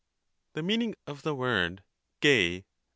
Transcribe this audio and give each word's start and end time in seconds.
The 0.53 0.63
meaning 0.63 0.95
of 1.05 1.21
the 1.21 1.35
word 1.35 1.83
y?) 2.23 2.63